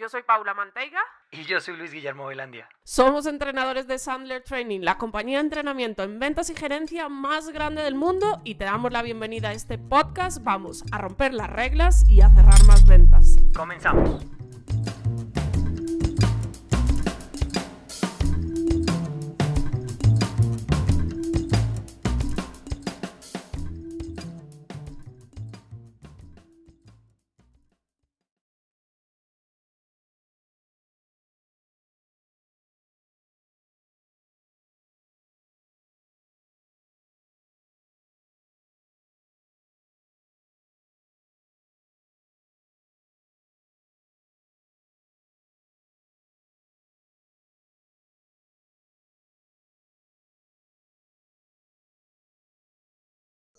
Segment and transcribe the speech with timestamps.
[0.00, 0.98] Yo soy Paula Manteiga.
[1.30, 2.66] Y yo soy Luis Guillermo Velandia.
[2.84, 7.82] Somos entrenadores de Sandler Training, la compañía de entrenamiento en ventas y gerencia más grande
[7.82, 10.42] del mundo y te damos la bienvenida a este podcast.
[10.42, 13.36] Vamos a romper las reglas y a cerrar más ventas.
[13.54, 14.39] Comenzamos.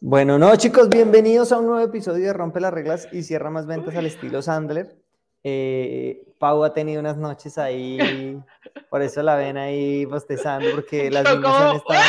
[0.04, 3.68] Bueno, no, chicos, bienvenidos a un nuevo episodio de Rompe las Reglas y Cierra Más
[3.68, 4.98] Ventas al estilo Sandler.
[5.44, 8.42] Eh, Pau ha tenido unas noches ahí,
[8.90, 12.00] por eso la ven ahí bostezando, porque las niñas han estado,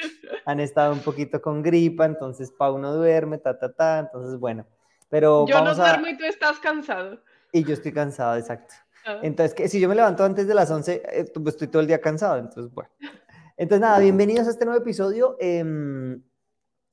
[0.46, 4.64] han estado, un poquito con gripa, entonces Pau no duerme, ta, ta, ta, entonces bueno.
[5.10, 7.20] Pero yo no duermo y tú estás cansado.
[7.52, 8.72] Y yo estoy cansado, exacto.
[9.04, 9.20] Ah.
[9.22, 11.88] Entonces, que si yo me levanto antes de las 11, eh, pues estoy todo el
[11.88, 12.88] día cansado, entonces bueno.
[13.58, 15.36] Entonces nada, bienvenidos a este nuevo episodio.
[15.38, 16.18] Eh,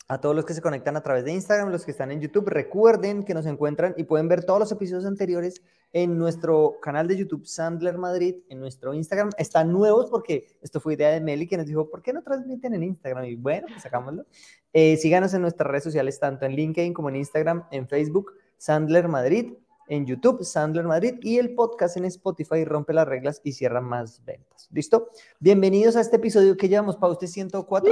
[0.09, 2.50] a todos los que se conectan a través de Instagram, los que están en YouTube,
[2.50, 5.62] recuerden que nos encuentran y pueden ver todos los episodios anteriores
[5.94, 9.30] en nuestro canal de YouTube Sandler Madrid, en nuestro Instagram.
[9.38, 12.74] Están nuevos porque esto fue idea de Meli que nos dijo, ¿por qué no transmiten
[12.74, 13.25] en Instagram?
[13.25, 14.25] Y bueno, pues sacámoslo.
[14.74, 19.08] Eh, síganos en nuestras redes sociales, tanto en LinkedIn como en Instagram, en Facebook, Sandler
[19.08, 19.53] Madrid,
[19.90, 24.25] en YouTube, Sandler Madrid, y el podcast en Spotify, Rompe las Reglas y Cierra Más
[24.25, 24.69] Ventas.
[24.72, 25.09] ¿Listo?
[25.40, 27.92] Bienvenidos a este episodio que llevamos, para usted 104.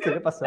[0.01, 0.45] ¿Qué le pasó?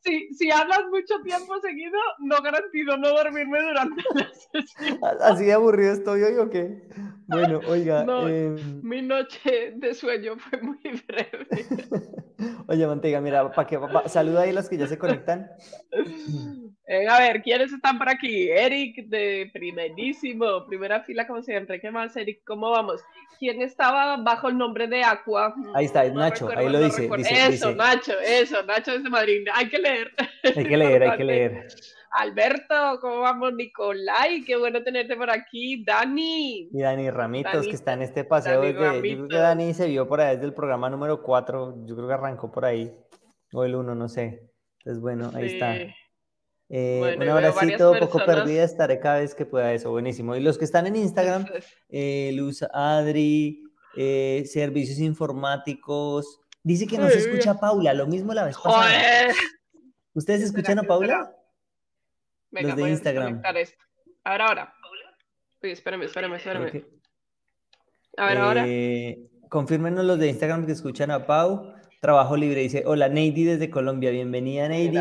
[0.00, 5.00] Si, si hablas mucho tiempo seguido, no garantizo no dormirme durante la sesión.
[5.22, 6.82] ¿Así de aburrido estoy hoy o qué?
[7.26, 8.02] Bueno, oiga.
[8.28, 11.46] Em, mi noche de sueño fue muy breve.
[12.68, 15.50] Oye, Manteiga, mira, para que saluda ahí las que ya se conectan.
[16.88, 18.48] Eh, a ver, ¿quiénes están por aquí?
[18.48, 21.80] Eric de primerísimo, primera fila como siempre.
[21.80, 22.42] ¿Qué más, Eric?
[22.46, 23.02] ¿Cómo vamos?
[23.40, 25.52] ¿Quién estaba bajo el nombre de Aqua?
[25.74, 29.46] Ahí está, Nacho, ahí lo dice, Eso, Nacho, eso, Nacho desde Madrid.
[29.52, 30.12] Hay que leer.
[30.44, 31.66] Hay que leer, hay que leer.
[32.10, 33.52] Alberto, ¿cómo vamos?
[33.54, 35.84] Nicolai, qué bueno tenerte por aquí.
[35.84, 36.70] Dani.
[36.72, 38.62] Y Dani Ramitos, que está en este paseo.
[38.62, 41.84] Desde, yo creo que Dani se vio por ahí desde el programa número 4.
[41.84, 42.92] Yo creo que arrancó por ahí.
[43.52, 44.50] O el 1, no sé.
[44.78, 45.76] Entonces, bueno, ahí está.
[46.68, 50.34] Eh, un abracito, poco perdida, estaré cada vez que pueda eso, buenísimo.
[50.36, 51.46] Y los que están en Instagram,
[51.88, 53.62] eh, Luz Adri,
[53.96, 59.32] eh, servicios informáticos, dice que no se escucha Paula, lo mismo la vez pasada.
[60.14, 61.32] ¿Ustedes escuchan a Paula?
[62.50, 63.42] Venga, los de Instagram.
[63.44, 63.68] A ver,
[64.24, 64.74] ahora.
[65.62, 66.84] Uy, espérame, espérame, espérame.
[68.16, 68.66] A ver, ahora.
[69.48, 71.72] confírmenos los de Instagram que escuchan a Pau.
[72.00, 74.98] Trabajo libre, dice, hola, Neidy desde Colombia, bienvenida, Neidy.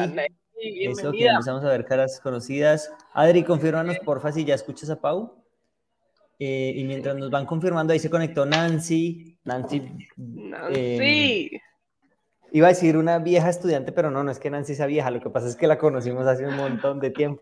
[0.57, 2.91] Eso que empezamos a ver caras conocidas.
[3.13, 5.44] Adri, confírmanos porfa si ya escuchas a Pau.
[6.39, 9.37] Eh, y mientras nos van confirmando, ahí se conectó Nancy.
[9.43, 9.81] Nancy.
[10.17, 10.75] Nancy.
[10.75, 11.51] Eh,
[12.51, 15.21] iba a decir una vieja estudiante, pero no, no es que Nancy sea vieja, lo
[15.21, 17.41] que pasa es que la conocimos hace un montón de tiempo.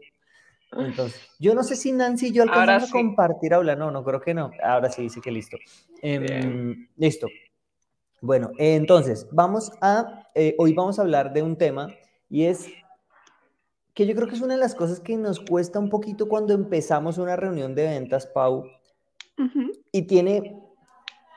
[0.77, 4.21] Entonces, yo no sé si Nancy y yo alcanzamos a compartir aula, no, no creo
[4.21, 4.51] que no.
[4.63, 5.57] Ahora sí dice que listo.
[6.01, 7.27] Em, listo.
[8.21, 11.93] Bueno, entonces, vamos a, eh, hoy vamos a hablar de un tema
[12.29, 12.69] y es
[13.93, 16.53] que yo creo que es una de las cosas que nos cuesta un poquito cuando
[16.53, 18.65] empezamos una reunión de ventas, Pau,
[19.91, 20.59] y tiene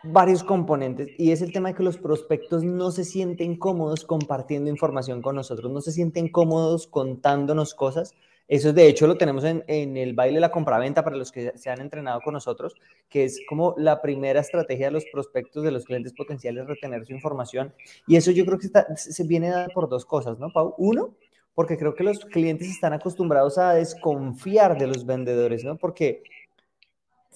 [0.04, 4.70] varios componentes, y es el tema de que los prospectos no se sienten cómodos compartiendo
[4.70, 8.14] información con nosotros, no se sienten cómodos contándonos cosas,
[8.48, 11.52] Eso de hecho lo tenemos en, en el baile de la compraventa para los que
[11.58, 12.76] se han entrenado con nosotros,
[13.08, 17.12] que es como la primera estrategia de los prospectos de los clientes potenciales retener su
[17.12, 17.74] información.
[18.06, 20.74] Y eso yo creo que se viene dado por dos cosas, ¿no, Pau?
[20.78, 21.16] Uno,
[21.54, 25.76] porque creo que los clientes están acostumbrados a desconfiar de los vendedores, ¿no?
[25.76, 26.22] Porque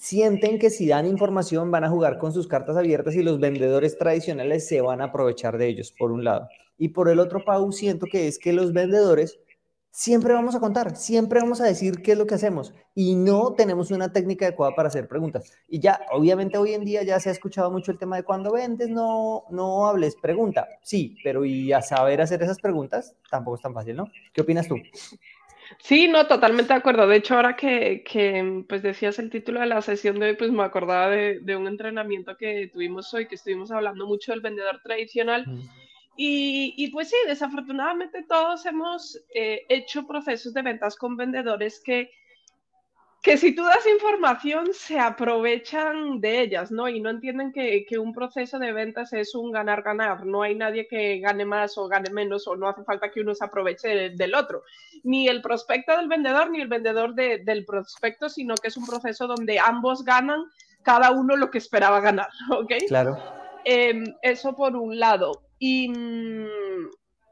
[0.01, 3.99] sienten que si dan información van a jugar con sus cartas abiertas y los vendedores
[3.99, 6.49] tradicionales se van a aprovechar de ellos, por un lado.
[6.79, 9.39] Y por el otro, Pau, siento que es que los vendedores
[9.91, 13.53] siempre vamos a contar, siempre vamos a decir qué es lo que hacemos y no
[13.53, 15.53] tenemos una técnica adecuada para hacer preguntas.
[15.69, 18.53] Y ya, obviamente hoy en día ya se ha escuchado mucho el tema de cuando
[18.53, 20.67] vendes, no, no hables, pregunta.
[20.83, 24.07] Sí, pero y a saber hacer esas preguntas tampoco es tan fácil, ¿no?
[24.33, 24.77] ¿Qué opinas tú?
[25.79, 27.07] Sí, no, totalmente de acuerdo.
[27.07, 30.51] De hecho, ahora que, que, pues decías el título de la sesión de hoy, pues
[30.51, 34.81] me acordaba de, de, un entrenamiento que tuvimos hoy, que estuvimos hablando mucho del vendedor
[34.83, 35.45] tradicional.
[35.47, 35.61] Mm.
[36.17, 42.11] Y, y, pues sí, desafortunadamente todos hemos eh, hecho procesos de ventas con vendedores que,
[43.23, 46.89] que si tú das información se aprovechan de ellas, ¿no?
[46.89, 50.25] Y no entienden que, que un proceso de ventas es un ganar-ganar.
[50.25, 53.35] No hay nadie que gane más o gane menos o no hace falta que uno
[53.35, 54.63] se aproveche del otro.
[55.03, 58.87] Ni el prospecto del vendedor ni el vendedor de, del prospecto, sino que es un
[58.87, 60.45] proceso donde ambos ganan
[60.83, 62.73] cada uno lo que esperaba ganar, ¿ok?
[62.89, 63.19] Claro.
[63.67, 65.43] Eh, eso por un lado.
[65.59, 65.93] Y,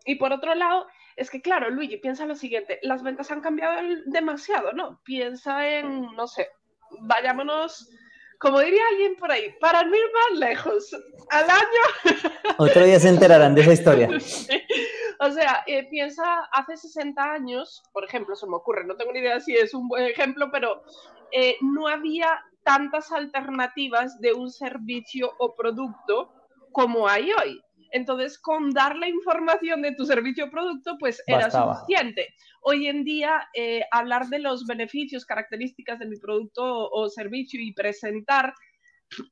[0.04, 0.86] y por otro lado,
[1.18, 5.00] es que claro, Luigi, piensa lo siguiente, las ventas han cambiado demasiado, ¿no?
[5.04, 6.48] Piensa en, no sé,
[7.00, 7.90] vayámonos,
[8.38, 10.96] como diría alguien por ahí, para ir más lejos,
[11.30, 12.18] al año...
[12.58, 14.08] Otro día se enterarán de esa historia.
[15.20, 19.18] O sea, eh, piensa hace 60 años, por ejemplo, se me ocurre, no tengo ni
[19.18, 20.84] idea si es un buen ejemplo, pero
[21.32, 26.32] eh, no había tantas alternativas de un servicio o producto
[26.70, 27.60] como hay hoy.
[27.90, 32.34] Entonces, con dar la información de tu servicio o producto, pues era suficiente.
[32.62, 37.60] Hoy en día, eh, hablar de los beneficios, características de mi producto o, o, servicio
[37.60, 38.52] y presentar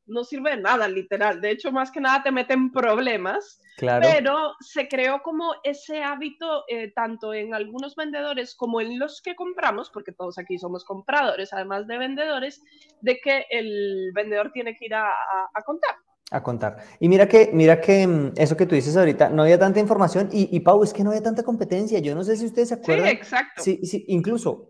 [0.07, 1.41] no sirve de nada, literal.
[1.41, 3.61] De hecho, más que nada te meten problemas.
[3.77, 4.09] Claro.
[4.11, 9.37] Pero se creó como ese hábito, eh, tanto en algunos vendedores como en los que
[9.37, 12.63] compramos, porque todos aquí somos compradores, además de vendedores,
[13.03, 15.95] de que el vendedor tiene que ir a, a, a contar
[16.31, 16.79] a contar.
[16.99, 20.29] Y mira que, mira que mm, eso que tú dices ahorita, no había tanta información
[20.33, 21.99] y, y Pau, es que no había tanta competencia.
[22.01, 23.07] Yo no sé si ustedes se acuerdan.
[23.07, 23.63] Sí, exacto.
[23.63, 24.69] Sí, sí, incluso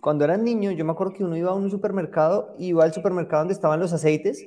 [0.00, 3.42] cuando eran niños, yo me acuerdo que uno iba a un supermercado, iba al supermercado
[3.42, 4.46] donde estaban los aceites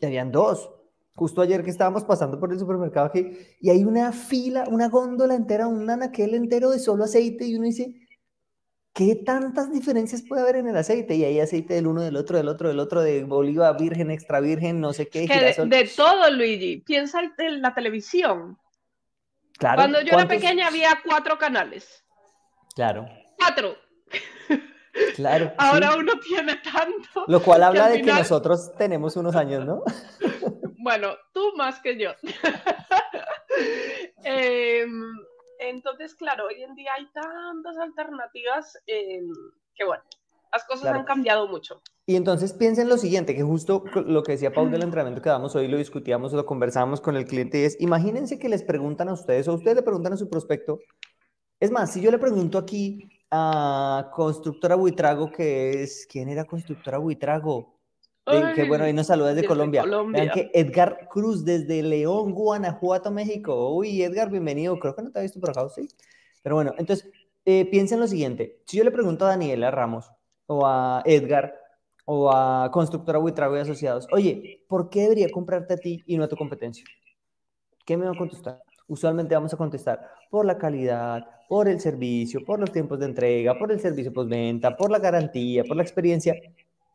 [0.00, 0.70] y habían dos.
[1.16, 5.34] Justo ayer que estábamos pasando por el supermercado aquí, y hay una fila, una góndola
[5.34, 7.99] entera, un anaquel entero de solo aceite y uno dice,
[9.00, 11.14] ¿qué tantas diferencias puede haber en el aceite?
[11.14, 14.40] Y hay aceite del uno, del otro, del otro, del otro, de oliva virgen, extra
[14.40, 15.26] virgen, no sé qué.
[15.26, 16.82] De, de, todo, Luigi.
[16.84, 18.58] Piensa en la televisión.
[19.58, 19.76] Claro.
[19.76, 22.04] Cuando yo era pequeña había cuatro canales.
[22.74, 23.08] Claro.
[23.38, 23.74] Cuatro.
[25.16, 25.50] Claro.
[25.56, 25.98] Ahora sí.
[26.00, 27.24] uno tiene tanto.
[27.26, 28.16] Lo cual habla que de final...
[28.16, 29.82] que nosotros tenemos unos años, ¿no?
[30.78, 32.10] bueno, tú más que yo.
[34.24, 34.84] eh,
[35.60, 39.20] entonces, claro, hoy en día hay tantas alternativas eh,
[39.74, 40.02] que, bueno,
[40.52, 40.98] las cosas claro.
[41.00, 41.82] han cambiado mucho.
[42.06, 45.54] Y entonces piensen lo siguiente, que justo lo que decía Paul del entrenamiento que damos
[45.54, 49.12] hoy, lo discutíamos, lo conversábamos con el cliente, y es, imagínense que les preguntan a
[49.12, 50.80] ustedes, o ustedes le preguntan a su prospecto,
[51.60, 56.98] es más, si yo le pregunto aquí a Constructora Buitrago, que es, ¿quién era Constructora
[56.98, 57.79] Buitrago?
[58.30, 59.82] Ay, que bueno, ahí nos saluda desde, desde Colombia.
[59.82, 60.22] Colombia.
[60.22, 63.74] Vean que Edgar Cruz desde León, Guanajuato, México.
[63.74, 64.78] Uy, Edgar, bienvenido.
[64.78, 65.88] Creo que no te ha visto por acá, ¿sí?
[66.42, 67.10] Pero bueno, entonces,
[67.44, 68.60] eh, piensen lo siguiente.
[68.66, 70.10] Si yo le pregunto a Daniela Ramos
[70.46, 71.54] o a Edgar
[72.04, 76.24] o a Constructora Buitrago y Asociados, oye, ¿por qué debería comprarte a ti y no
[76.24, 76.84] a tu competencia?
[77.84, 78.62] ¿Qué me va a contestar?
[78.86, 83.58] Usualmente vamos a contestar por la calidad, por el servicio, por los tiempos de entrega,
[83.58, 86.34] por el servicio postventa, por la garantía, por la experiencia.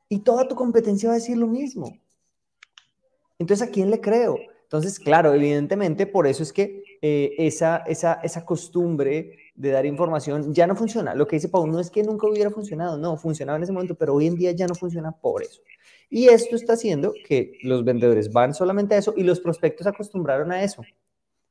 [0.10, 1.98] Y toda tu competencia va a decir lo mismo.
[3.40, 4.38] Entonces, ¿a quién le creo?
[4.64, 10.54] Entonces, claro, evidentemente, por eso es que eh, esa, esa, esa costumbre de dar información
[10.54, 11.16] ya no funciona.
[11.16, 13.96] Lo que dice Paul no es que nunca hubiera funcionado, no, funcionaba en ese momento,
[13.96, 15.62] pero hoy en día ya no funciona por eso.
[16.10, 20.52] Y esto está haciendo que los vendedores van solamente a eso y los prospectos acostumbraron
[20.52, 20.84] a eso.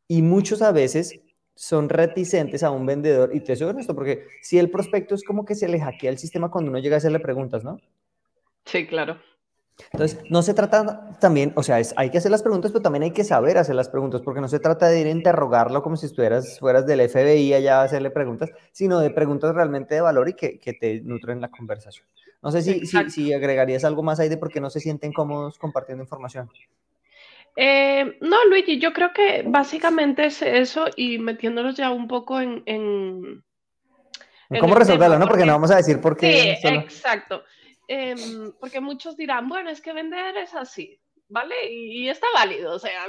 [0.06, 1.20] Y muchos a veces
[1.54, 5.44] son reticentes a un vendedor, y te soy honesto, porque si el prospecto es como
[5.44, 7.78] que se le hackea el sistema cuando uno llega a hacerle preguntas, ¿no?
[8.64, 9.18] Sí, claro.
[9.92, 13.02] Entonces, no se trata también, o sea, es, hay que hacer las preguntas, pero también
[13.02, 15.96] hay que saber hacer las preguntas, porque no se trata de ir a interrogarlo como
[15.96, 20.28] si estuvieras fueras del FBI allá a hacerle preguntas, sino de preguntas realmente de valor
[20.28, 22.06] y que, que te nutren la conversación.
[22.40, 25.12] No sé si, si, si, agregarías algo más ahí de por qué no se sienten
[25.12, 26.48] cómodos compartiendo información.
[27.56, 32.62] Eh, no, Luigi, yo creo que básicamente es eso y metiéndonos ya un poco en,
[32.66, 33.42] en
[34.60, 35.26] ¿Cómo resolverlo, no?
[35.26, 36.58] Porque no vamos a decir por qué.
[36.60, 37.44] Sí, exacto.
[37.88, 40.98] Em, porque muchos dirán, bueno, es que vender es así,
[41.28, 41.72] ¿vale?
[41.72, 43.06] Y, está válido, o sea,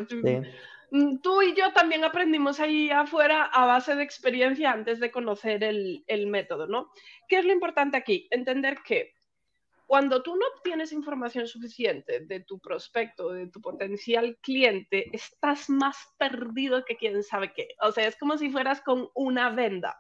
[0.92, 5.64] mm, tú y yo también aprendimos ahí afuera a base de experiencia antes de conocer
[5.64, 6.92] el, el método, ¿no?
[7.28, 8.28] ¿Qué es lo importante aquí?
[8.32, 9.14] Entender que
[9.88, 15.98] cuando tú no obtienes información suficiente de tu prospecto, de tu potencial cliente, estás más
[16.18, 17.70] perdido que quién sabe qué.
[17.82, 20.00] O sea, es como si fueras con una venda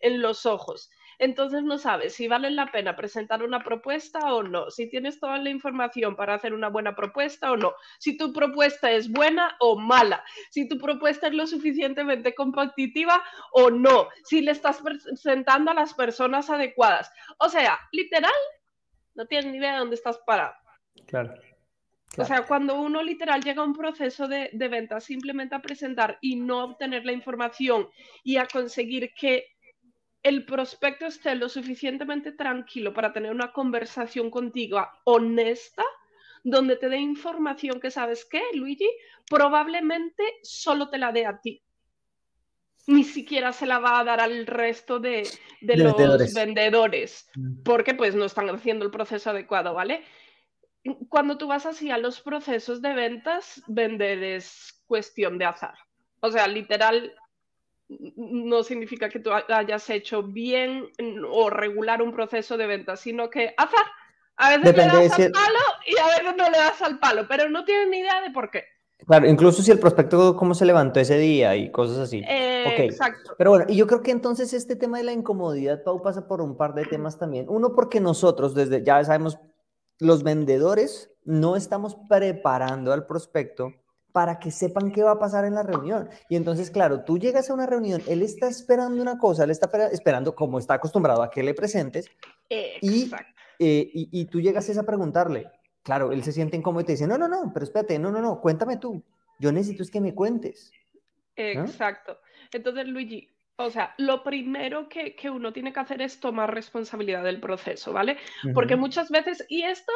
[0.00, 0.90] en los ojos.
[1.18, 5.38] Entonces no sabes si vale la pena presentar una propuesta o no, si tienes toda
[5.38, 9.78] la información para hacer una buena propuesta o no, si tu propuesta es buena o
[9.78, 15.74] mala, si tu propuesta es lo suficientemente competitiva o no, si le estás presentando a
[15.74, 17.10] las personas adecuadas.
[17.38, 18.32] O sea, literal,
[19.14, 20.54] no tienes ni idea de dónde estás parado.
[21.06, 21.34] Claro.
[22.18, 26.18] O sea, cuando uno literal llega a un proceso de, de venta simplemente a presentar
[26.22, 27.88] y no obtener la información
[28.24, 29.55] y a conseguir que
[30.26, 35.84] el prospecto esté lo suficientemente tranquilo para tener una conversación contigo honesta,
[36.42, 38.90] donde te dé información que sabes que, Luigi,
[39.30, 41.62] probablemente solo te la dé a ti.
[42.88, 45.28] Ni siquiera se la va a dar al resto de,
[45.60, 47.30] los vendedores.
[47.36, 47.62] Mm.
[47.62, 50.02] porque pues no están haciendo el proceso adecuado, ¿vale?
[51.08, 55.74] Cuando tú vas así a los procesos de ventas, vender es cuestión de azar.
[56.18, 57.14] O sea, literal,
[57.88, 60.90] no significa que tú hayas hecho bien
[61.30, 63.86] o regular un proceso de venta, sino que azar.
[64.36, 67.48] A veces le das al palo y a veces no le das al palo, pero
[67.48, 68.64] no tienes ni idea de por qué.
[69.06, 72.22] Claro, incluso si el prospecto cómo se levantó ese día y cosas así.
[72.26, 73.34] Exacto.
[73.38, 76.40] Pero bueno, y yo creo que entonces este tema de la incomodidad, Pau, pasa por
[76.40, 77.46] un par de temas también.
[77.48, 79.38] Uno, porque nosotros, desde ya sabemos,
[79.98, 83.74] los vendedores no estamos preparando al prospecto
[84.16, 86.08] para que sepan qué va a pasar en la reunión.
[86.30, 89.68] Y entonces, claro, tú llegas a una reunión, él está esperando una cosa, él está
[89.92, 92.10] esperando como está acostumbrado a que le presentes,
[92.48, 93.10] y,
[93.58, 95.50] eh, y, y, tú llegas a preguntarle,
[95.82, 98.22] claro, él se siente incómodo y te dice, no, no, no, pero espérate, no, no,
[98.22, 99.02] no, cuéntame tú,
[99.38, 100.72] yo necesito es que me cuentes.
[101.36, 102.18] Exacto.
[102.52, 107.40] Entonces, Luigi, o sea, lo primero que, uno tiene que hacer es tomar responsabilidad del
[107.40, 108.18] proceso, ¿vale?
[108.52, 109.92] Porque muchas veces, y esto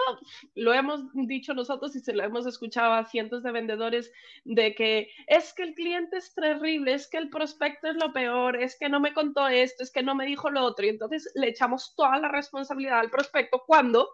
[0.55, 4.13] lo hemos dicho nosotros y se lo hemos escuchado a cientos de vendedores,
[4.45, 8.57] de que es que el cliente es terrible, es que el prospecto es lo peor,
[8.57, 11.31] es que no me contó esto, es que no me dijo lo otro, y entonces
[11.35, 14.09] le echamos toda la responsabilidad al prospecto cuando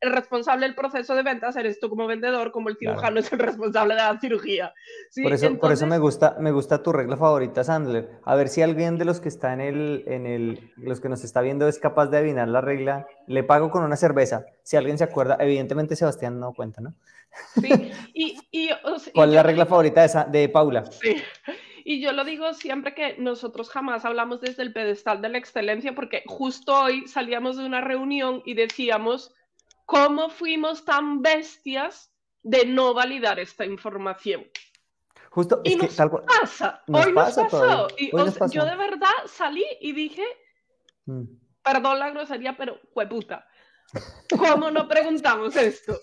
[0.00, 3.38] el responsable del proceso de ventas eres tú como vendedor, como el cirujano es el
[3.38, 4.74] responsable de la cirugía.
[5.22, 8.08] Por, eso, por eso me gusta, me gusta tu regla favorita, Sandler.
[8.24, 11.22] A ver si alguien de los que está en el, en el, los que nos
[11.22, 13.06] está viendo es capaz de adivinar la regla.
[13.26, 14.46] Le pago con una cerveza.
[14.62, 16.94] Si alguien se acuerda, evidentemente Sebastián no cuenta, ¿no?
[17.60, 17.92] Sí.
[18.52, 18.68] Y,
[19.14, 20.84] ¿Cuál es la regla favorita de, de Paula?
[20.86, 21.16] Sí.
[21.82, 25.94] Y yo lo digo siempre que nosotros jamás hablamos desde el pedestal de la excelencia,
[25.94, 29.34] porque justo hoy salíamos de una reunión y decíamos
[29.90, 32.12] ¿Cómo fuimos tan bestias
[32.44, 34.46] de no validar esta información?
[35.30, 37.88] Justo, y nos pasa, hoy nos pasó.
[37.98, 38.12] Y
[38.52, 40.24] yo de verdad salí y dije,
[41.06, 41.24] mm.
[41.64, 42.78] perdón la grosería, pero
[43.08, 43.48] puta.
[44.38, 45.98] ¿Cómo no preguntamos esto?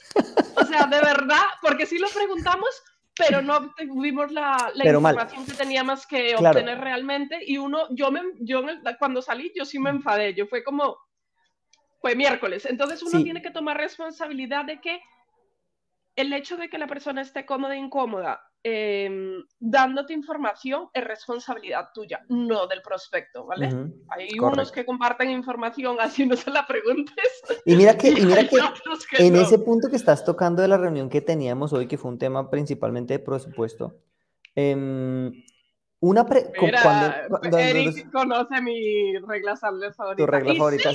[0.56, 2.70] O sea, de verdad, porque sí lo preguntamos,
[3.18, 7.40] pero no tuvimos la, información que teníamos que obtener realmente.
[7.42, 8.64] Y uno, yo, me, yo
[9.00, 10.34] cuando salí, yo sí me enfadé.
[10.34, 10.98] Yo fue como,
[12.00, 12.66] fue miércoles.
[12.66, 15.00] Entonces uno tiene que tomar responsabilidad de que
[16.16, 21.90] el hecho de que la persona esté cómoda e incómoda em, dándote información es responsabilidad
[21.94, 23.70] tuya, no del prospecto, ¿vale?
[24.10, 27.44] Hay unos que comparten información así no se la preguntes.
[27.66, 28.10] Y mira que,
[29.20, 32.18] en ese punto que estás tocando de la reunión que teníamos hoy, que fue un
[32.18, 34.02] tema principalmente de presupuesto,
[34.56, 35.32] em,
[36.00, 40.16] una cuando, Eric conoce mi regla favorita.
[40.16, 40.92] Tu regla favorita.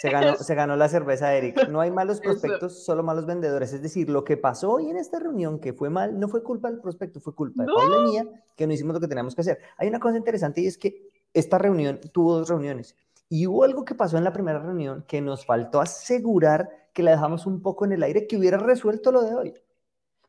[0.00, 1.56] Se ganó, se ganó la cerveza, Eric.
[1.68, 3.72] No hay malos prospectos, solo malos vendedores.
[3.72, 6.70] Es decir, lo que pasó hoy en esta reunión, que fue mal, no fue culpa
[6.70, 9.58] del prospecto, fue culpa de Paula mía, que no hicimos lo que teníamos que hacer.
[9.76, 12.96] Hay una cosa interesante y es que esta reunión tuvo dos reuniones.
[13.28, 17.10] Y hubo algo que pasó en la primera reunión que nos faltó asegurar que la
[17.10, 19.54] dejamos un poco en el aire, que hubiera resuelto lo de hoy.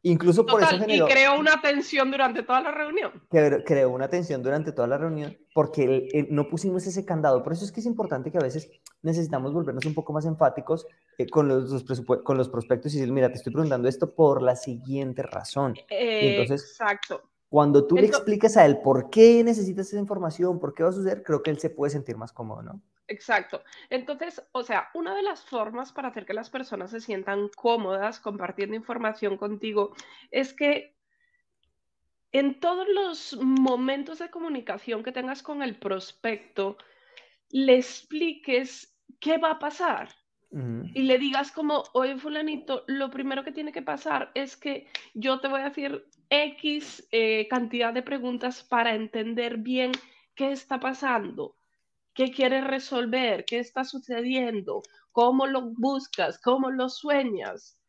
[0.04, 1.08] Incluso por eso generó...
[1.08, 3.12] Y creó una tensión durante toda la reunión.
[3.30, 7.44] Creó una tensión durante toda la reunión porque no pusimos ese candado.
[7.44, 10.88] Por eso es que es importante que a veces necesitamos volvernos un poco más enfáticos
[11.18, 11.84] eh, con, los,
[12.24, 15.76] con los prospectos y decir, mira, te estoy preguntando esto por la siguiente razón.
[15.90, 17.24] entonces, Exacto.
[17.50, 20.94] Cuando tú le explicas a él por qué necesitas esa información, por qué va a
[20.94, 22.80] suceder, creo que él se puede sentir más cómodo, ¿no?
[23.10, 23.64] Exacto.
[23.90, 28.20] Entonces, o sea, una de las formas para hacer que las personas se sientan cómodas
[28.20, 29.96] compartiendo información contigo
[30.30, 30.96] es que
[32.32, 36.78] en todos los momentos de comunicación que tengas con el prospecto,
[37.50, 40.10] le expliques qué va a pasar.
[40.52, 45.40] Y le digas como, oye fulanito, lo primero que tiene que pasar es que yo
[45.40, 49.92] te voy a hacer X eh, cantidad de preguntas para entender bien
[50.34, 51.59] qué está pasando,
[52.14, 57.80] qué quieres resolver, qué está sucediendo, cómo lo buscas, cómo lo sueñas,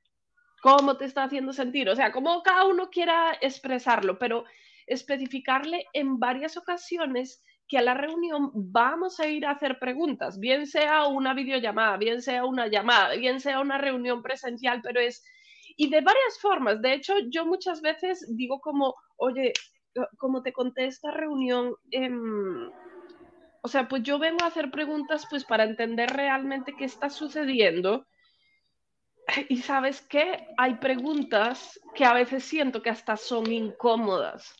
[0.62, 4.44] cómo te está haciendo sentir, o sea, como cada uno quiera expresarlo, pero
[4.86, 10.66] especificarle en varias ocasiones que a la reunión vamos a ir a hacer preguntas, bien
[10.66, 15.24] sea una videollamada, bien sea una llamada, bien sea una reunión presencial, pero es,
[15.76, 16.82] y de varias formas.
[16.82, 19.52] De hecho, yo muchas veces digo como, oye,
[20.18, 22.70] como te conté esta reunión, em,
[23.62, 28.06] o sea, pues yo vengo a hacer preguntas pues para entender realmente qué está sucediendo.
[29.48, 34.56] Y sabes qué, hay preguntas que a veces siento que hasta son incómodas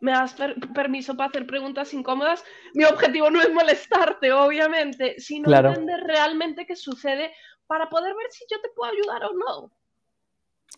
[0.00, 0.36] me das
[0.74, 2.44] permiso para hacer preguntas incómodas.
[2.74, 7.34] Mi objetivo no es molestarte, obviamente, sino entender realmente qué sucede
[7.66, 9.72] para poder ver si yo te puedo ayudar o no.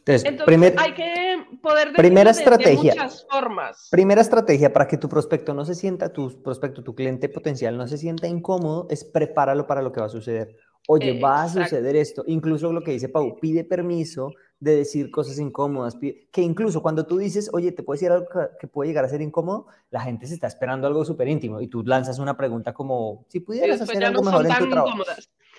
[0.09, 3.89] Entonces, hay que poder primera estrategia, de muchas formas.
[3.91, 7.87] Primera estrategia para que tu prospecto no se sienta, tu prospecto, tu cliente potencial no
[7.87, 10.57] se sienta incómodo, es prepáralo para lo que va a suceder.
[10.91, 12.25] Oye, va a suceder esto.
[12.27, 17.19] Incluso lo que dice Pau, pide permiso de decir cosas incómodas, que incluso cuando tú
[17.19, 18.27] dices, oye, te puedo decir algo
[18.59, 21.69] que puede llegar a ser incómodo, la gente se está esperando algo súper íntimo y
[21.69, 25.05] tú lanzas una pregunta como, si pudieras hacer algo mejor en tu trabajo.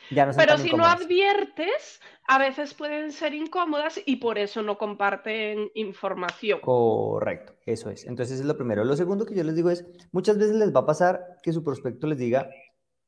[0.09, 6.59] Pero si no adviertes, a veces pueden ser incómodas y por eso no comparten información.
[6.61, 8.05] Correcto, eso es.
[8.05, 8.83] Entonces es lo primero.
[8.83, 11.63] Lo segundo que yo les digo es, muchas veces les va a pasar que su
[11.63, 12.49] prospecto les diga,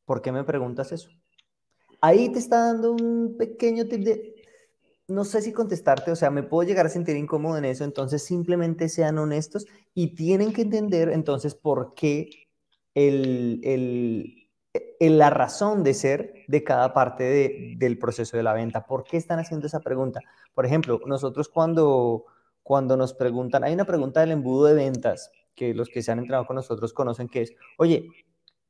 [0.06, 1.10] ¿por qué me preguntas eso?
[2.02, 4.36] Ahí te está dando un pequeño tip de,
[5.08, 8.24] no sé si contestarte, o sea, me puedo llegar a sentir incómodo en eso, entonces
[8.24, 12.30] simplemente sean honestos y tienen que entender entonces por qué
[12.96, 14.41] el, el,
[15.00, 18.86] la razón de ser de cada parte de, del proceso de la venta.
[18.86, 20.22] ¿Por qué están haciendo esa pregunta?
[20.54, 22.26] Por ejemplo, nosotros cuando,
[22.64, 26.20] cuando nos preguntan, hay una pregunta del embudo de ventas que los que se han
[26.20, 28.10] entrenado con nosotros conocen que es, oye,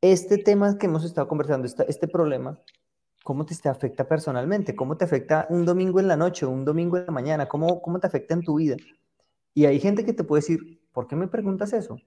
[0.02, 2.60] este tema que hemos estado conversando, este, este problema,
[3.24, 4.76] ¿cómo te, afecta personalmente?
[4.76, 7.48] ¿Cómo te afecta un domingo en la noche, un domingo en la mañana?
[7.48, 8.78] ¿Cómo, cómo te afecta en tu vida?
[9.54, 12.00] Y hay gente que te puede decir, ¿por qué me preguntas eso?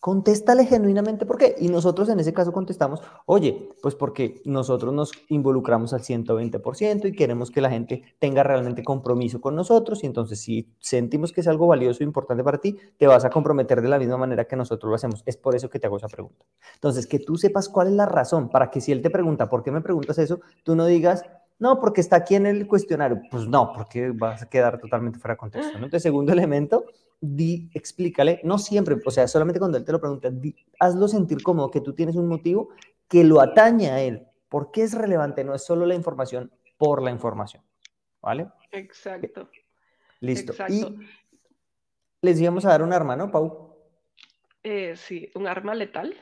[0.00, 1.56] Contéstale genuinamente por qué.
[1.58, 7.12] Y nosotros en ese caso contestamos, oye, pues porque nosotros nos involucramos al 120% y
[7.12, 10.04] queremos que la gente tenga realmente compromiso con nosotros.
[10.04, 13.30] Y entonces si sentimos que es algo valioso e importante para ti, te vas a
[13.30, 15.24] comprometer de la misma manera que nosotros lo hacemos.
[15.26, 16.44] Es por eso que te hago esa pregunta.
[16.74, 19.64] Entonces, que tú sepas cuál es la razón para que si él te pregunta, ¿por
[19.64, 20.40] qué me preguntas eso?
[20.62, 21.24] Tú no digas,
[21.58, 23.20] no, porque está aquí en el cuestionario.
[23.30, 25.72] Pues no, porque vas a quedar totalmente fuera de contexto.
[25.72, 25.84] ¿no?
[25.84, 26.84] Entonces, segundo elemento,
[27.20, 30.30] di, explícale, no siempre, o sea, solamente cuando él te lo pregunta,
[30.78, 32.70] hazlo sentir cómodo, que tú tienes un motivo
[33.08, 34.26] que lo atañe a él.
[34.48, 35.44] ¿Por qué es relevante?
[35.44, 37.62] No es solo la información por la información.
[38.22, 38.48] ¿Vale?
[38.70, 39.48] Exacto.
[40.20, 40.52] Listo.
[40.68, 40.84] Y
[42.22, 43.76] les íbamos a dar un arma, ¿no, Pau?
[44.62, 46.14] Eh, sí, un arma letal.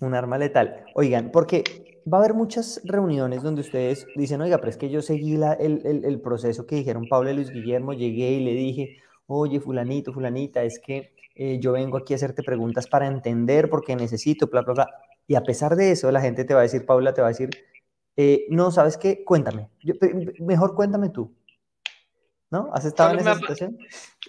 [0.00, 0.84] Un arma letal.
[0.94, 5.02] Oigan, porque va a haber muchas reuniones donde ustedes dicen, oiga, pero es que yo
[5.02, 8.52] seguí la, el, el, el, proceso que dijeron Pablo y Luis Guillermo, llegué y le
[8.52, 13.70] dije, oye, fulanito, fulanita, es que eh, yo vengo aquí a hacerte preguntas para entender
[13.70, 14.90] porque necesito, bla, bla, bla.
[15.26, 17.30] Y a pesar de eso, la gente te va a decir, Paula, te va a
[17.30, 17.50] decir,
[18.16, 19.24] eh, no, ¿sabes qué?
[19.24, 19.70] Cuéntame.
[20.40, 21.34] mejor cuéntame tú.
[22.50, 22.68] ¿No?
[22.74, 23.78] ¿Has estado en esa situación?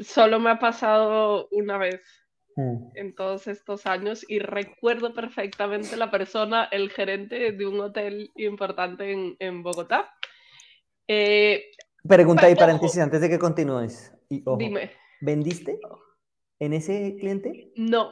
[0.01, 2.22] Solo me ha pasado una vez.
[2.55, 9.11] En todos estos años y recuerdo perfectamente la persona, el gerente de un hotel importante
[9.11, 10.09] en, en Bogotá.
[11.07, 11.65] Eh,
[12.07, 14.13] Pregunta y paréntesis antes de que continúes.
[14.29, 14.91] Dime.
[15.21, 15.79] ¿Vendiste
[16.59, 17.71] en ese cliente?
[17.75, 18.11] No.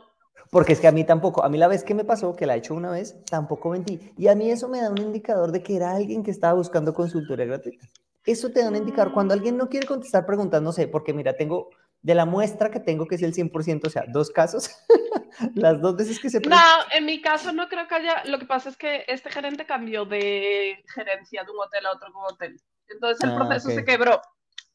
[0.49, 2.55] Porque es que a mí tampoco, a mí la vez que me pasó, que la
[2.55, 3.99] he hecho una vez, tampoco vendí.
[4.17, 6.93] Y a mí eso me da un indicador de que era alguien que estaba buscando
[6.93, 7.87] consultoría gratuita.
[8.25, 9.13] Eso te da un indicador.
[9.13, 11.69] Cuando alguien no quiere contestar preguntas, no sé, porque mira, tengo
[12.01, 14.69] de la muestra que tengo, que es el 100%, o sea, dos casos,
[15.55, 16.39] las dos veces que se...
[16.41, 16.57] No,
[16.93, 20.05] en mi caso no creo que haya, lo que pasa es que este gerente cambió
[20.05, 22.59] de gerencia de un hotel a otro hotel.
[22.89, 24.21] Entonces el ah, proceso se quebró.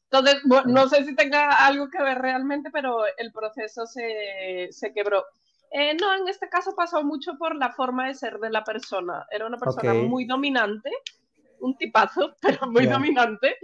[0.09, 5.25] Entonces, no sé si tenga algo que ver realmente, pero el proceso se, se quebró.
[5.71, 9.25] Eh, no, en este caso pasó mucho por la forma de ser de la persona.
[9.29, 10.89] Era una persona muy dominante,
[11.59, 13.57] un tipazo, pero muy dominante.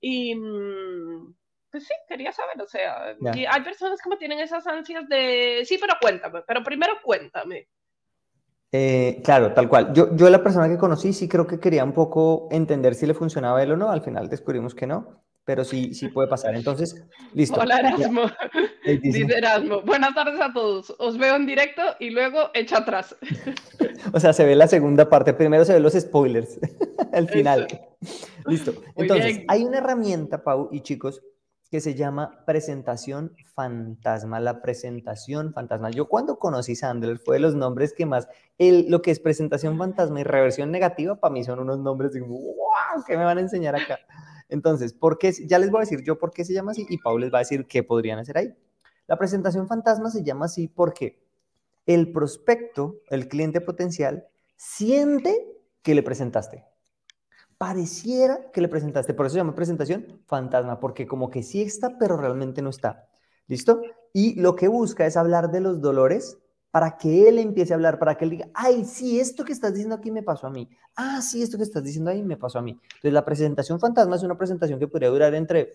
[0.00, 1.34] Y mm,
[1.70, 5.78] pues sí, quería saber, o sea, hay personas que me tienen esas ansias de, sí,
[5.80, 7.68] pero cuéntame, pero primero cuéntame.
[8.70, 9.92] Eh, claro, tal cual.
[9.94, 13.14] Yo, yo la persona que conocí sí creo que quería un poco entender si le
[13.14, 13.90] funcionaba a él o no.
[13.90, 16.54] Al final descubrimos que no pero sí, sí puede pasar.
[16.54, 17.02] Entonces,
[17.32, 17.58] listo.
[17.58, 18.24] Hola Erasmo.
[18.84, 19.80] Dice Erasmo.
[19.80, 20.94] Buenas tardes a todos.
[20.98, 23.16] Os veo en directo y luego echa atrás.
[24.12, 25.34] O sea, se ve la segunda parte.
[25.34, 26.60] Primero se ven los spoilers.
[27.12, 27.66] Al final.
[28.46, 28.74] Listo.
[28.96, 31.22] Entonces, hay una herramienta, Pau y chicos,
[31.70, 35.90] que se llama presentación fantasma, la presentación fantasma.
[35.90, 38.26] Yo cuando conocí Sandler fue de los nombres que más,
[38.56, 42.20] el, lo que es presentación fantasma y reversión negativa, para mí son unos nombres de,
[42.20, 43.98] wow, ¿qué me van a enseñar acá?
[44.48, 45.32] Entonces, ¿por qué?
[45.46, 47.38] Ya les voy a decir yo por qué se llama así y Paul les va
[47.38, 48.54] a decir qué podrían hacer ahí.
[49.06, 51.22] La presentación fantasma se llama así porque
[51.84, 54.26] el prospecto, el cliente potencial,
[54.56, 55.46] siente
[55.82, 56.67] que le presentaste
[57.58, 59.14] pareciera que le presentaste.
[59.14, 63.08] Por eso se llama presentación fantasma, porque como que sí está, pero realmente no está.
[63.48, 63.82] ¿Listo?
[64.12, 66.38] Y lo que busca es hablar de los dolores
[66.70, 69.72] para que él empiece a hablar, para que él diga, ay, sí, esto que estás
[69.72, 70.68] diciendo aquí me pasó a mí.
[70.96, 72.72] Ah, sí, esto que estás diciendo ahí me pasó a mí.
[72.72, 75.72] Entonces, la presentación fantasma es una presentación que podría durar entre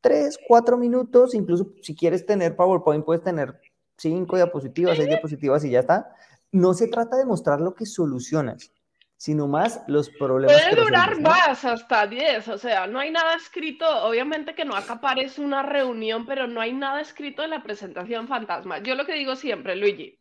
[0.00, 3.60] 3, 4 minutos, incluso si quieres tener PowerPoint, puedes tener
[3.98, 6.14] 5 diapositivas, 6 diapositivas y ya está.
[6.52, 8.72] No se trata de mostrar lo que solucionas,
[9.20, 10.62] sino más los problemas.
[10.62, 14.94] Puede durar más, hasta 10, o sea, no hay nada escrito, obviamente que no acá
[14.94, 18.78] aparece una reunión, pero no hay nada escrito en la presentación fantasma.
[18.78, 20.16] Yo lo que digo siempre, Luigi,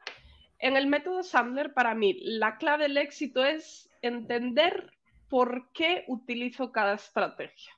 [0.58, 4.92] en el método Sandler, para mí, la clave del éxito es entender
[5.30, 7.72] por qué utilizo cada estrategia.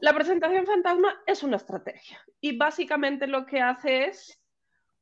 [0.00, 4.39] La presentación fantasma es una estrategia y básicamente lo que hace es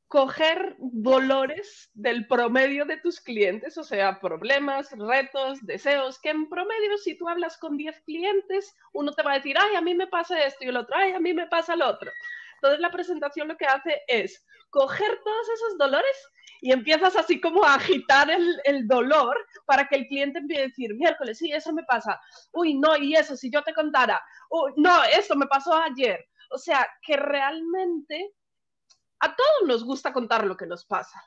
[0.09, 6.97] coger dolores del promedio de tus clientes, o sea, problemas, retos, deseos, que en promedio
[6.97, 10.07] si tú hablas con 10 clientes, uno te va a decir, ay, a mí me
[10.07, 12.09] pasa esto y el otro, ay, a mí me pasa lo otro.
[12.55, 16.29] Entonces la presentación lo que hace es coger todos esos dolores
[16.61, 20.67] y empiezas así como a agitar el, el, dolor para que el cliente empiece a
[20.67, 22.19] decir, miércoles, sí, eso me pasa.
[22.51, 24.19] Uy, no, y eso, si yo te contara.
[24.49, 26.27] Uy, no, esto me pasó ayer.
[26.49, 28.33] O sea, que realmente
[29.19, 31.23] a todos nos gusta contar lo que nos pasa.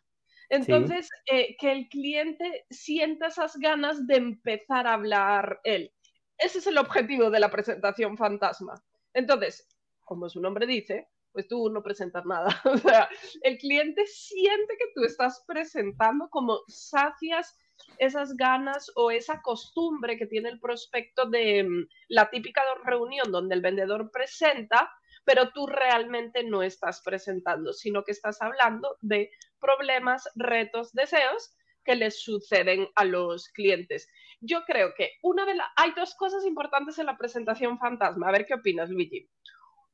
[0.49, 5.93] Entonces, eh, que el cliente sienta esas ganas de empezar a hablar él.
[6.37, 8.75] Ese es el objetivo de la presentación fantasma.
[9.15, 9.67] Entonces,
[10.05, 12.49] como su nombre dice, pues tú no presentas nada.
[12.65, 13.09] O sea,
[13.43, 17.57] el cliente siente que tú estás presentando como sacias
[17.99, 23.55] esas ganas o esa costumbre que tiene el prospecto de mm, la típica reunión donde
[23.55, 24.91] el vendedor presenta
[25.25, 29.31] pero tú realmente no estás presentando, sino que estás hablando de
[29.61, 31.55] problemas, retos, deseos
[31.85, 34.09] que les suceden a los clientes.
[34.41, 35.69] Yo creo que una de las...
[35.77, 38.29] Hay dos cosas importantes en la presentación fantasma.
[38.29, 39.29] A ver qué opinas, Luigi.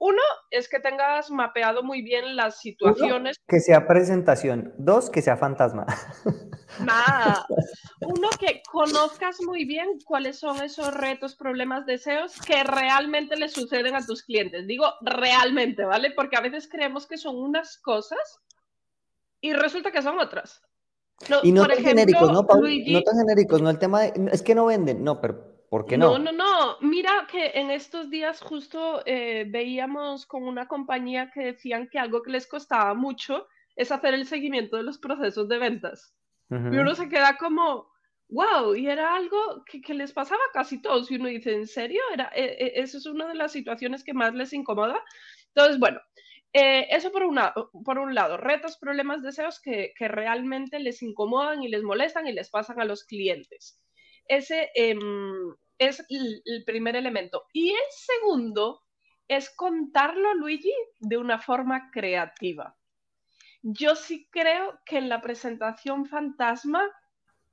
[0.01, 3.37] Uno es que tengas mapeado muy bien las situaciones.
[3.49, 4.73] que sea presentación.
[4.79, 5.87] Dos, que sea fantasma.
[6.81, 7.47] Nada.
[8.01, 13.97] Uno, que conozcas muy bien cuáles son esos retos, problemas, deseos que realmente le suceden
[13.97, 14.69] a tus clientes.
[14.69, 16.13] Digo realmente, ¿vale?
[16.13, 18.41] Porque a veces creemos que son unas cosas
[19.41, 20.63] y resulta que son otras.
[21.43, 24.29] y no tan genéricos, ¿no, No tan genéricos, no el tema de...
[24.31, 26.19] Es que no venden, no, pero ¿Por qué no?
[26.19, 26.77] No, no, no.
[26.81, 32.23] Mira que en estos días justo eh, veíamos con una compañía que decían que algo
[32.23, 36.15] que les costaba mucho es hacer el seguimiento de los procesos de ventas.
[36.51, 37.91] Y uno se queda como,
[38.31, 41.11] wow, y era algo que, les pasaba a casi todos.
[41.11, 42.01] Y uno dice, ¿en serio?
[42.15, 45.05] Era, eh, eh, eso es una de las situaciones que más les incomoda.
[45.49, 46.01] Entonces, bueno,
[46.55, 47.53] eso por, una,
[47.85, 52.33] por un lado, retos, problemas, deseos que, que realmente les incomodan y les molestan y
[52.33, 53.79] les pasan a los clientes.
[54.29, 57.47] Ese em, es el primer elemento.
[57.53, 58.83] Y el segundo
[59.29, 62.77] es contarlo, Luigi, de una forma creativa.
[63.63, 66.83] Yo sí creo que en la presentación fantasma,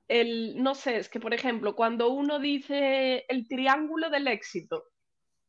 [0.08, 4.86] el, no sé, es que por ejemplo, cuando uno dice el triángulo del éxito,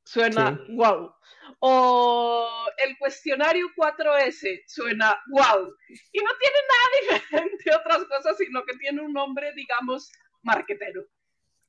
[0.04, 1.12] suena wow.
[1.60, 5.74] O el cuestionario 4S suena wow.
[6.12, 10.10] Y no tiene nada diferente a otras cosas, sino que tiene un nombre, digamos,
[10.42, 11.06] marquetero.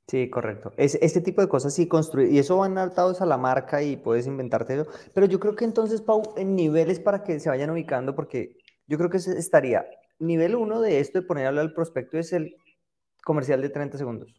[0.07, 0.71] Sí, correcto.
[0.77, 3.97] Es, este tipo de cosas sí construir, y eso van atados a la marca y
[3.97, 4.87] puedes inventarte eso.
[5.13, 8.97] Pero yo creo que entonces, Pau, en niveles para que se vayan ubicando, porque yo
[8.97, 9.85] creo que estaría,
[10.17, 12.55] nivel uno de esto de poner a hablar al prospecto es el
[13.23, 14.33] comercial de 30 segundos.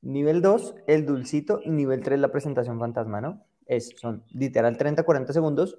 [0.00, 3.44] Nivel 2, el dulcito, y nivel 3, la presentación fantasma, ¿no?
[3.66, 5.78] Es, son literal 30, 40 segundos,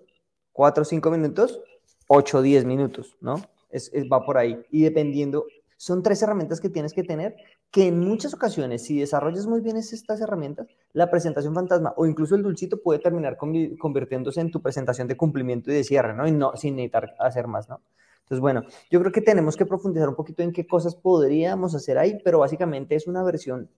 [0.52, 1.60] 4, 5 minutos,
[2.08, 3.42] 8, 10 minutos, ¿no?
[3.72, 4.64] Es, es, va por ahí.
[4.70, 5.48] Y dependiendo,
[5.84, 7.36] son tres herramientas que tienes que tener
[7.70, 12.36] que en muchas ocasiones, si desarrollas muy bien estas herramientas, la presentación fantasma o incluso
[12.36, 16.26] el dulcito puede terminar convirtiéndose en tu presentación de cumplimiento y de cierre, ¿no?
[16.26, 17.82] Y no sin necesitar hacer más, ¿no?
[18.22, 21.98] Entonces, bueno, yo creo que tenemos que profundizar un poquito en qué cosas podríamos hacer
[21.98, 23.70] ahí, pero básicamente es una versión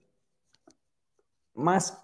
[1.54, 2.00] más,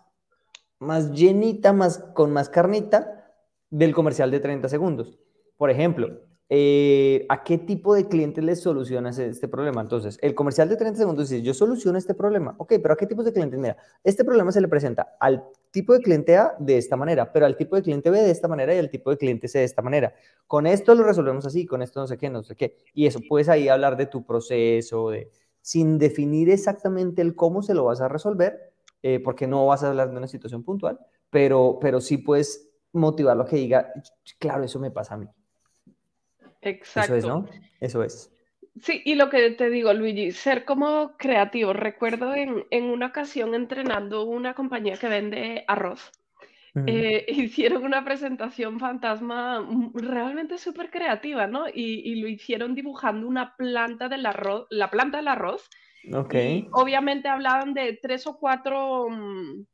[0.80, 3.36] más llenita, más, con más carnita
[3.70, 5.20] del comercial de 30 segundos.
[5.56, 6.22] Por ejemplo,
[6.54, 9.80] eh, ¿a qué tipo de clientes les solucionas este problema?
[9.80, 12.54] Entonces, el comercial de 30 segundos dice, yo soluciono este problema.
[12.58, 13.58] Ok, pero ¿a qué tipos de clientes?
[13.58, 17.46] Mira, este problema se le presenta al tipo de cliente A de esta manera, pero
[17.46, 19.64] al tipo de cliente B de esta manera y al tipo de cliente C de
[19.64, 20.12] esta manera.
[20.46, 22.76] Con esto lo resolvemos así, con esto no sé qué, no sé qué.
[22.92, 25.30] Y eso, puedes ahí hablar de tu proceso, de,
[25.62, 29.88] sin definir exactamente el cómo se lo vas a resolver, eh, porque no vas a
[29.88, 30.98] hablar de una situación puntual,
[31.30, 33.90] pero, pero sí puedes motivarlo a que diga,
[34.38, 35.28] claro, eso me pasa a mí.
[36.62, 37.16] Exacto.
[37.16, 37.48] Eso es, ¿no?
[37.80, 38.32] Eso es.
[38.80, 41.72] Sí, y lo que te digo, Luigi, ser como creativo.
[41.74, 46.10] Recuerdo en, en una ocasión entrenando una compañía que vende arroz.
[46.86, 51.68] Eh, hicieron una presentación fantasma mm, realmente súper creativa, ¿no?
[51.68, 55.68] Y, y, lo hicieron dibujando una planta del arroz, la planta del arroz.
[56.14, 56.34] Ok.
[56.34, 59.66] Y obviamente hablaban de tres o cuatro mm,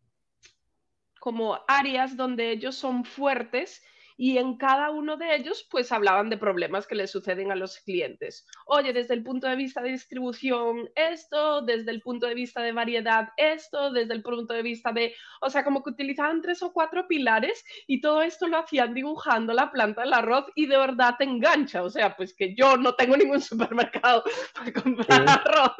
[1.20, 3.81] como áreas donde ellos son fuertes
[4.18, 7.78] y en cada uno de ellos pues hablaban de problemas que les suceden a los
[7.78, 8.46] clientes.
[8.66, 12.72] Oye, desde el punto de vista de distribución esto, desde el punto de vista de
[12.72, 16.72] variedad esto, desde el punto de vista de, o sea, como que utilizaban tres o
[16.72, 21.14] cuatro pilares y todo esto lo hacían dibujando la planta del arroz y de verdad
[21.16, 25.76] te engancha, o sea, pues que yo no tengo ningún supermercado para comprar arroz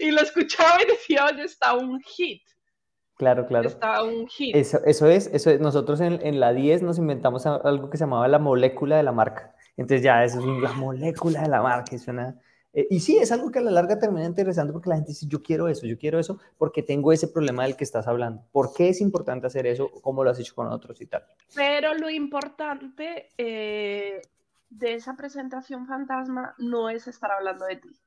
[0.00, 2.42] y lo escuchaba y decía, oye, está un hit.
[3.22, 3.68] Claro, claro.
[3.68, 4.56] Está un hit.
[4.56, 5.60] Eso, eso, es, eso es.
[5.60, 9.12] Nosotros en, en, la 10 nos inventamos algo que se llamaba la molécula de la
[9.12, 9.54] marca.
[9.76, 11.96] Entonces ya, eso es la molécula de la marca.
[11.98, 12.36] Suena,
[12.72, 15.26] eh, y sí, es algo que a la larga termina interesando porque la gente dice,
[15.28, 18.42] yo quiero eso, yo quiero eso, porque tengo ese problema del que estás hablando.
[18.50, 19.88] ¿Por qué es importante hacer eso?
[20.02, 21.24] ¿Cómo lo has hecho con otros y tal?
[21.54, 24.20] Pero lo importante eh,
[24.68, 28.00] de esa presentación fantasma no es estar hablando de ti.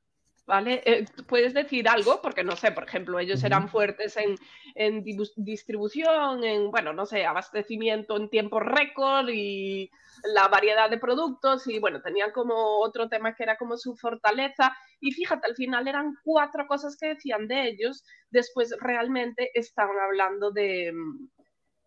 [0.46, 0.82] ¿Vale?
[0.86, 4.36] Eh, puedes decir algo, porque no sé, por ejemplo, ellos eran fuertes en,
[4.74, 5.04] en
[5.36, 9.90] distribución, en, bueno, no sé, abastecimiento en tiempo récord y
[10.34, 14.76] la variedad de productos y bueno, tenían como otro tema que era como su fortaleza.
[15.00, 20.52] Y fíjate, al final eran cuatro cosas que decían de ellos, después realmente estaban hablando
[20.52, 20.92] de,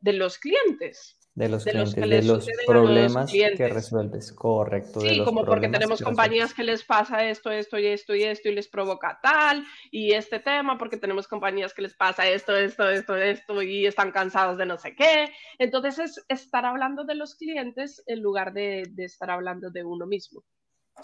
[0.02, 5.00] de los clientes de los clientes, de los problemas que resuelves, correcto.
[5.00, 8.56] Sí, como porque tenemos compañías que les pasa esto, esto y esto y esto y
[8.56, 13.16] les provoca tal, y este tema, porque tenemos compañías que les pasa esto, esto, esto,
[13.16, 15.30] esto y están cansados de no sé qué.
[15.60, 20.06] Entonces es estar hablando de los clientes en lugar de, de estar hablando de uno
[20.08, 20.44] mismo.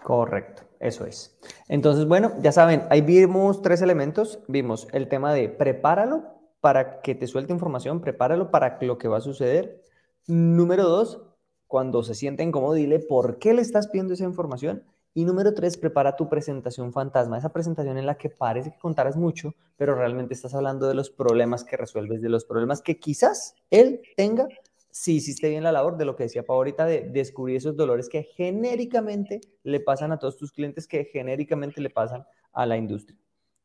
[0.03, 1.39] Correcto, eso es.
[1.69, 4.39] Entonces, bueno, ya saben, ahí vimos tres elementos.
[4.49, 6.25] Vimos el tema de prepáralo
[6.59, 9.84] para que te suelte información, prepáralo para lo que va a suceder
[10.27, 11.21] Número dos,
[11.67, 14.83] cuando se siente incómodo, dile por qué le estás pidiendo esa información.
[15.13, 19.15] Y número tres, prepara tu presentación fantasma, esa presentación en la que parece que contaras
[19.15, 23.55] mucho, pero realmente estás hablando de los problemas que resuelves, de los problemas que quizás
[23.69, 24.47] él tenga,
[24.91, 28.23] si hiciste bien la labor de lo que decía Pau de descubrir esos dolores que
[28.23, 33.17] genéricamente le pasan a todos tus clientes, que genéricamente le pasan a la industria.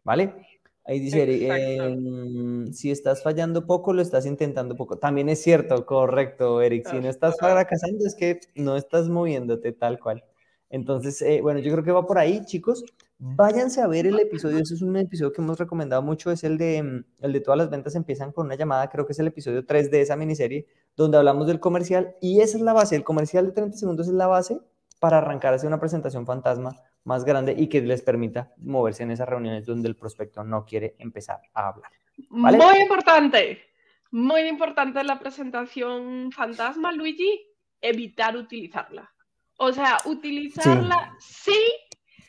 [0.05, 0.60] ¿Vale?
[0.85, 4.99] Ahí dice, Eric, si estás fallando poco, lo estás intentando poco.
[4.99, 6.89] También es cierto, correcto, Eric.
[6.91, 10.25] Si no estás fracasando, es que no estás moviéndote tal cual.
[10.71, 12.85] Entonces, eh, bueno, yo creo que va por ahí, chicos.
[13.19, 14.59] Váyanse a ver el episodio.
[14.59, 16.31] Ese es un episodio que hemos recomendado mucho.
[16.31, 18.89] Es el de, mm, el de todas las ventas empiezan con una llamada.
[18.89, 20.67] Creo que es el episodio 3 de esa miniserie,
[20.97, 22.17] donde hablamos del comercial.
[22.21, 22.97] Y esa es la base.
[22.97, 24.61] El comercial de 30 segundos es la base
[25.01, 29.29] para arrancar hacia una presentación fantasma más grande y que les permita moverse en esas
[29.29, 31.91] reuniones donde el prospecto no quiere empezar a hablar.
[32.29, 33.65] Muy importante,
[34.13, 37.33] muy importante la presentación fantasma, Luigi,
[37.81, 39.13] evitar utilizarla.
[39.59, 41.61] O sea, utilizarla sí,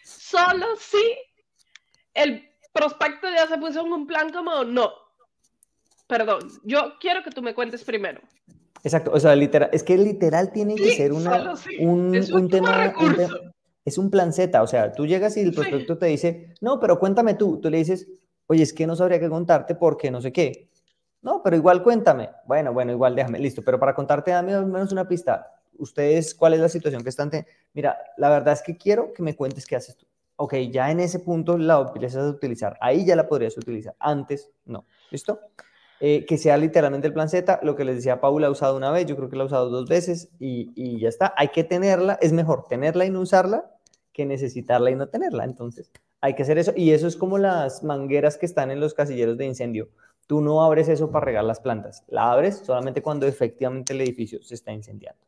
[0.03, 1.15] solo sí.
[2.13, 4.89] El prospecto ya se puso en un plan como no.
[6.07, 8.19] Perdón, yo quiero que tú me cuentes primero.
[8.83, 12.91] Exacto, o sea, literal, es que literal tiene que ser una, un, un, tema,
[13.83, 16.99] es un plan Z, o sea, tú llegas y el prospecto te dice, no, pero
[16.99, 18.07] cuéntame tú, tú le dices,
[18.47, 20.69] oye, es que no sabría qué contarte porque no sé qué.
[21.21, 22.29] No, pero igual cuéntame.
[22.47, 25.47] Bueno, bueno, igual déjame, listo, pero para contarte dame al menos una pista.
[25.77, 27.31] Ustedes, ¿cuál es la situación que están?
[27.73, 30.05] Mira, la verdad es que quiero que me cuentes qué haces tú.
[30.35, 32.77] Ok, ya en ese punto la empiezas a utilizar.
[32.81, 33.95] Ahí ya la podrías utilizar.
[33.99, 34.85] Antes, no.
[35.11, 35.39] ¿Listo?
[36.03, 38.89] Eh, que sea literalmente el plan Z, lo que les decía Paula, ha usado una
[38.89, 41.31] vez, yo creo que la ha usado dos veces y, y, ya está.
[41.37, 43.69] Hay que tenerla, es mejor tenerla y no usarla
[44.11, 45.43] que necesitarla y no tenerla.
[45.43, 46.73] Entonces, hay que hacer eso.
[46.75, 49.89] Y eso es como las mangueras que están en los casilleros de incendio.
[50.25, 54.41] Tú no abres eso para regar las plantas, la abres solamente cuando efectivamente el edificio
[54.41, 55.21] se está incendiando.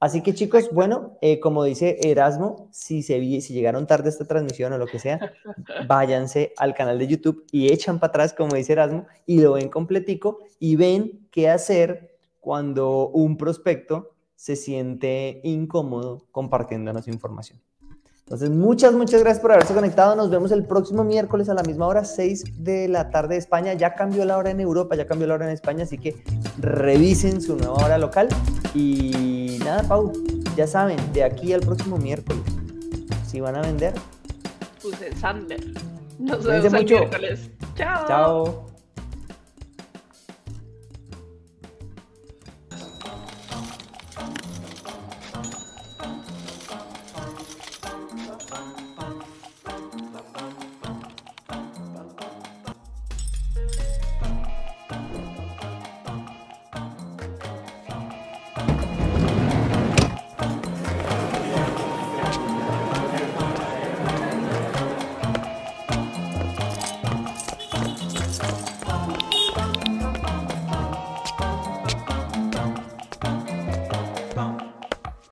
[0.00, 4.26] Así que chicos, bueno, eh, como dice Erasmo, si, se si llegaron tarde a esta
[4.26, 5.32] transmisión o lo que sea,
[5.88, 9.68] váyanse al canal de YouTube y echan para atrás, como dice Erasmo, y lo ven
[9.68, 17.60] completico y ven qué hacer cuando un prospecto se siente incómodo compartiéndonos información.
[18.28, 20.14] Entonces, muchas, muchas gracias por haberse conectado.
[20.14, 23.72] Nos vemos el próximo miércoles a la misma hora, 6 de la tarde de España.
[23.72, 26.22] Ya cambió la hora en Europa, ya cambió la hora en España, así que
[26.58, 28.28] revisen su nueva hora local.
[28.74, 30.12] Y nada, Pau,
[30.58, 32.42] ya saben, de aquí al próximo miércoles,
[33.26, 33.94] si van a vender,
[34.82, 35.64] pues en Sander.
[36.18, 37.50] Nos vemos el miércoles.
[37.76, 38.06] Chao.
[38.06, 38.67] Chao.